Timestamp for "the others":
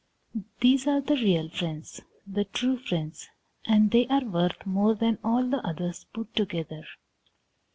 5.47-6.07